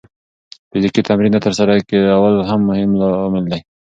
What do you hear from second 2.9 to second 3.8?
لامل دی.